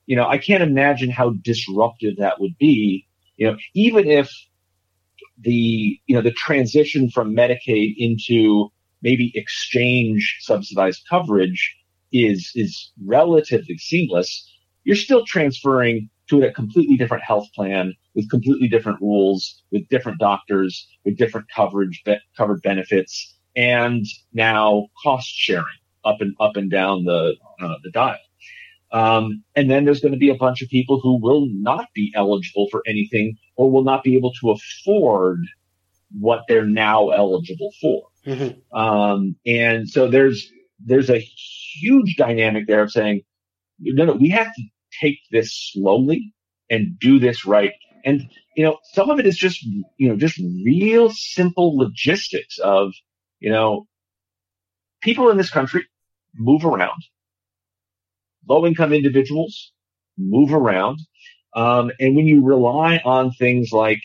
[0.06, 3.06] You know, I can't imagine how disruptive that would be.
[3.36, 4.30] You know, even if
[5.40, 8.68] the, you know, the transition from Medicaid into
[9.02, 11.76] maybe exchange subsidized coverage
[12.12, 14.48] is, is relatively seamless.
[14.84, 20.18] You're still transferring to a completely different health plan with completely different rules, with different
[20.18, 25.64] doctors, with different coverage, be- covered benefits, and now cost sharing
[26.04, 28.18] up and up and down the uh, the dial.
[28.92, 32.12] Um, and then there's going to be a bunch of people who will not be
[32.14, 35.38] eligible for anything or will not be able to afford
[36.18, 38.08] what they're now eligible for.
[38.26, 38.78] Mm-hmm.
[38.78, 40.52] Um, and so there's
[40.84, 43.22] there's a huge dynamic there of saying,
[43.78, 44.62] no, no, we have to
[45.00, 46.34] take this slowly
[46.68, 47.72] and do this right.
[48.04, 52.92] And, you know, some of it is just, you know, just real simple logistics of,
[53.38, 53.86] you know,
[55.00, 55.86] people in this country
[56.34, 57.02] move around.
[58.48, 59.72] Low income individuals
[60.18, 61.00] move around.
[61.54, 64.00] Um, and when you rely on things like,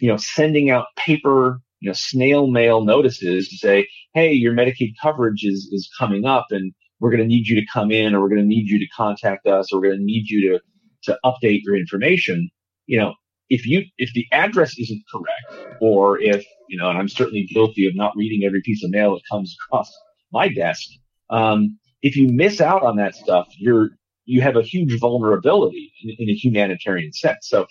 [0.00, 4.94] you know, sending out paper, you know, snail mail notices to say, hey, your Medicaid
[5.00, 8.22] coverage is, is coming up and we're going to need you to come in or
[8.22, 10.60] we're going to need you to contact us or we're going to need you to,
[11.04, 12.48] to update your information.
[12.86, 13.14] You know,
[13.48, 17.86] if you, if the address isn't correct or if, you know, and I'm certainly guilty
[17.86, 19.92] of not reading every piece of mail that comes across
[20.32, 20.88] my desk.
[21.30, 23.90] Um, if you miss out on that stuff, you're,
[24.24, 27.48] you have a huge vulnerability in, in a humanitarian sense.
[27.48, 27.66] So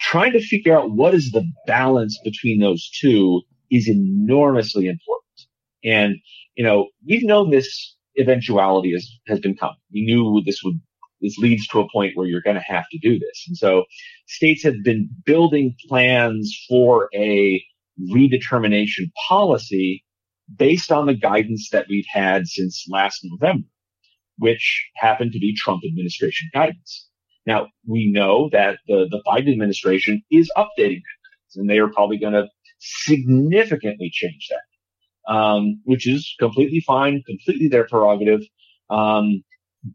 [0.00, 5.48] trying to figure out what is the balance between those two is enormously important.
[5.84, 6.16] And,
[6.56, 9.76] you know, we've known this eventuality has, has been coming.
[9.92, 10.80] We knew this would,
[11.20, 13.44] this leads to a point where you're going to have to do this.
[13.46, 13.84] And so
[14.26, 17.62] states have been building plans for a
[18.10, 20.04] redetermination policy
[20.56, 23.66] based on the guidance that we've had since last November,
[24.38, 27.08] which happened to be Trump administration guidance.
[27.46, 32.18] Now we know that the, the Biden administration is updating that and they are probably
[32.18, 32.48] going to
[32.78, 34.62] significantly change that
[35.26, 38.40] um, which is completely fine, completely their prerogative.
[38.90, 39.42] Um,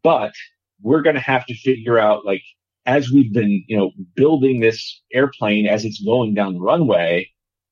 [0.04, 0.34] but
[0.82, 2.44] we're going to have to figure out, like,
[2.86, 7.30] as we've been, you know, building this airplane as it's going down the runway,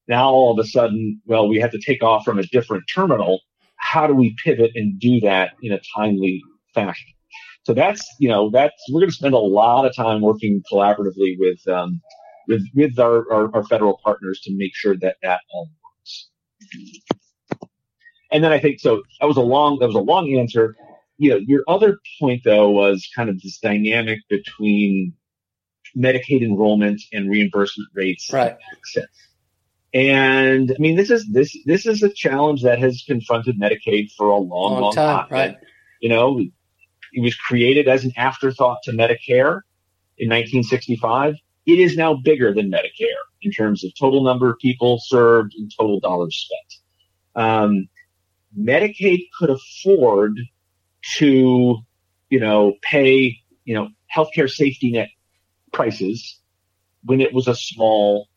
[0.08, 3.42] now all of a sudden, well, we have to take off from a different terminal.
[3.78, 6.42] How do we pivot and do that in a timely
[6.74, 7.14] fashion?
[7.64, 11.36] So that's, you know, that's, we're going to spend a lot of time working collaboratively
[11.40, 12.02] with, um,
[12.48, 16.30] with, with our, our, our federal partners to make sure that that all works.
[18.32, 20.76] And then I think so that was a long that was a long answer.
[21.18, 25.14] You know, your other point though was kind of this dynamic between
[25.98, 28.52] Medicaid enrollment and reimbursement rates right.
[28.52, 29.08] and access.
[29.96, 34.28] And I mean, this is this this is a challenge that has confronted Medicaid for
[34.28, 35.28] a long, long, long time, time.
[35.32, 35.58] Right.
[36.02, 36.42] You know,
[37.14, 39.62] it was created as an afterthought to Medicare
[40.18, 41.36] in 1965.
[41.66, 45.72] It is now bigger than Medicare in terms of total number of people served and
[45.80, 47.46] total dollars spent.
[47.48, 47.88] Um,
[48.58, 50.38] Medicaid could afford
[51.18, 51.78] to,
[52.30, 55.08] you know, pay, you know, healthcare safety net
[55.72, 56.42] prices
[57.06, 58.28] when it was a small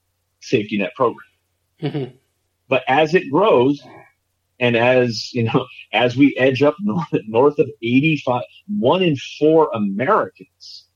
[0.41, 1.28] safety net program.
[1.83, 2.17] Mm-hmm.
[2.69, 3.81] But as it grows,
[4.61, 8.43] and as you know, as we edge up north, north of 85,
[8.79, 10.87] one in four Americans,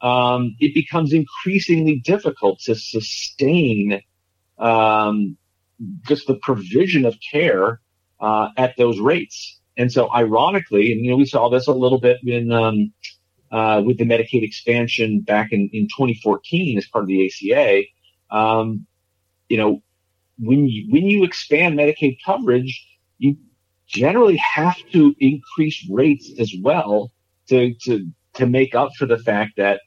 [0.00, 4.02] um, it becomes increasingly difficult to sustain
[4.58, 5.36] um,
[6.06, 7.80] just the provision of care
[8.20, 9.60] uh, at those rates.
[9.76, 12.92] And so ironically, and you know, we saw this a little bit in, um,
[13.50, 17.82] uh, with the Medicaid expansion back in, in 2014 as part of the ACA.
[18.30, 18.86] Um,
[19.48, 19.82] you know,
[20.40, 22.86] when you, when you expand Medicaid coverage,
[23.18, 23.36] you
[23.86, 27.12] generally have to increase rates as well
[27.48, 29.80] to, to, to make up for the fact that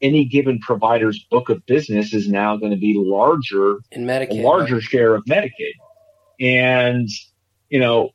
[0.00, 4.42] any given provider's book of business is now going to be larger, in Medicaid, a
[4.42, 4.82] larger right?
[4.82, 5.74] share of Medicaid.
[6.40, 7.08] And
[7.68, 8.10] you know,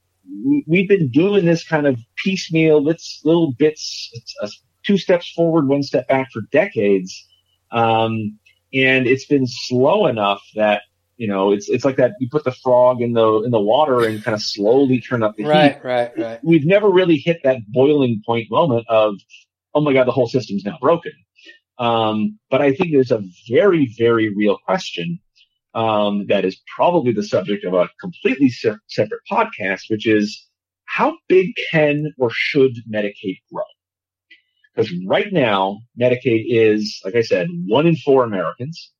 [0.67, 4.47] we've been doing this kind of piecemeal, let's little bits, uh,
[4.83, 7.27] two steps forward, one step back for decades.
[7.71, 8.39] Um,
[8.73, 10.83] and it's been slow enough that,
[11.17, 14.05] you know, it's, it's like that you put the frog in the, in the water
[14.05, 15.83] and kind of slowly turn up the right, heat.
[15.83, 16.39] Right, right, right.
[16.43, 19.15] We've never really hit that boiling point moment of,
[19.73, 21.13] oh my God, the whole system's now broken.
[21.77, 25.19] Um, but I think there's a very, very real question
[25.73, 30.47] um, that is probably the subject of a completely se- separate podcast, which is
[30.85, 33.63] how big can or should Medicaid grow?
[34.75, 38.91] Because right now, Medicaid is, like I said, one in four Americans.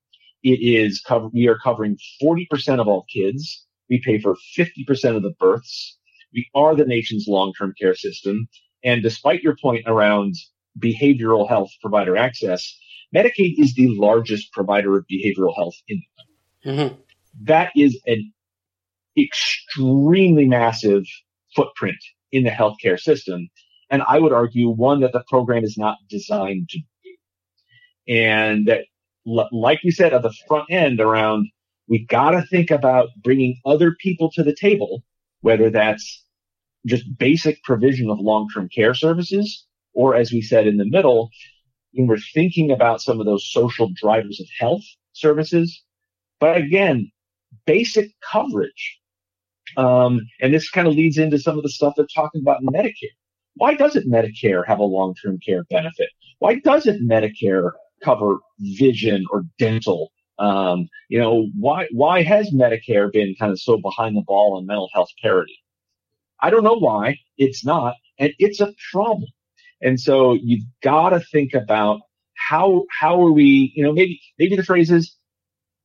[0.44, 3.66] It is cover- we are covering 40% of all kids.
[3.90, 5.98] We pay for 50% of the births.
[6.34, 8.48] We are the nation's long-term care system.
[8.84, 10.36] And despite your point around
[10.80, 12.76] behavioral health provider access,
[13.16, 16.90] Medicaid is the largest provider of behavioral health in the country.
[16.90, 17.02] Mm-hmm.
[17.44, 18.34] That is an
[19.18, 21.04] extremely massive
[21.56, 21.98] footprint
[22.32, 23.50] in the healthcare system.
[23.90, 28.14] And I would argue one that the program is not designed to do.
[28.14, 28.86] And that,
[29.26, 31.48] like you said, at the front end around,
[31.88, 35.04] we gotta think about bringing other people to the table,
[35.42, 36.26] whether that's
[36.86, 41.30] just basic provision of long-term care services, or as we said in the middle,
[41.94, 45.84] when we're thinking about some of those social drivers of health services,
[46.40, 47.12] but again,
[47.66, 49.00] basic coverage.
[49.78, 52.68] Um, and this kind of leads into some of the stuff they're talking about in
[52.68, 53.16] Medicare.
[53.56, 56.10] Why doesn't Medicare have a long-term care benefit?
[56.40, 57.72] Why doesn't Medicare
[58.04, 60.12] cover vision or dental?
[60.40, 64.66] Um, you know, why, why has Medicare been kind of so behind the ball on
[64.66, 65.58] mental health parity?
[66.42, 69.30] I don't know why it's not, and it's a problem.
[69.82, 72.02] And so you've got to think about
[72.36, 75.16] how, how are we, you know, maybe, maybe the phrase is,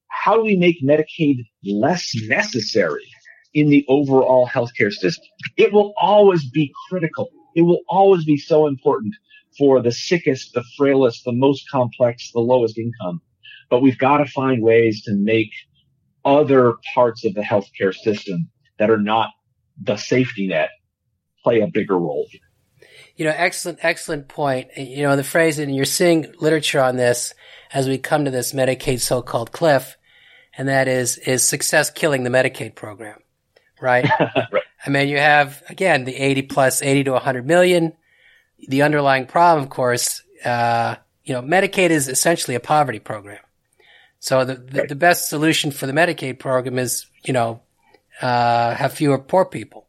[0.09, 3.07] how do we make Medicaid less necessary
[3.55, 5.25] in the overall healthcare system.
[5.57, 7.29] It will always be critical.
[7.55, 9.15] It will always be so important
[9.59, 13.21] for the sickest, the frailest, the most complex, the lowest income.
[13.69, 15.51] But we've got to find ways to make
[16.25, 18.49] other parts of the healthcare system
[18.79, 19.31] that are not
[19.83, 20.71] the safety net
[21.43, 22.27] play a bigger role.
[23.17, 24.69] You know, excellent, excellent point.
[24.77, 27.35] You know, the phrase, and you're seeing literature on this
[27.73, 29.97] as we come to this Medicaid so-called cliff,
[30.57, 33.19] and that is, is success killing the Medicaid program,
[33.81, 34.09] right?
[34.21, 34.63] right.
[34.87, 37.95] I mean, you have, again, the 80 plus 80 to 100 million.
[38.67, 43.39] The underlying problem, of course, uh, you know, Medicaid is essentially a poverty program.
[44.21, 44.89] So the, the, right.
[44.89, 47.61] the best solution for the Medicaid program is, you know,
[48.21, 49.87] uh, have fewer poor people.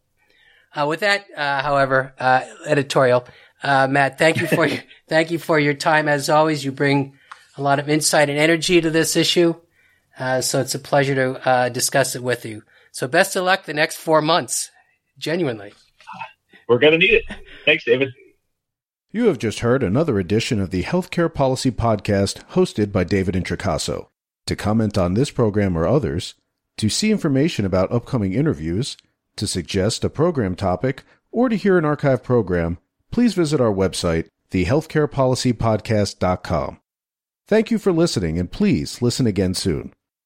[0.76, 3.26] Uh, with that, uh, however, uh, editorial,
[3.64, 6.08] uh, Matt, thank you for your, thank you for your time.
[6.08, 7.18] As always, you bring
[7.58, 9.56] a lot of insight and energy to this issue.
[10.18, 12.64] Uh, so it's a pleasure to discuss it with you.
[12.92, 14.70] So best of luck the next four months.
[15.18, 15.74] Genuinely.
[16.68, 17.24] We're going to need it.
[17.66, 18.10] Thanks, David.
[19.12, 24.10] You have just heard another edition of the Healthcare Policy Podcast hosted by David Introcaso.
[24.46, 26.36] To comment on this program or others,
[26.78, 28.98] to see information about upcoming interviews,
[29.38, 31.02] to suggest a program topic,
[31.32, 32.78] or to hear an archive program,
[33.10, 36.80] please visit our website, thehealthcarepolicypodcast.com.
[37.48, 39.96] Thank you for listening, and please listen again soon.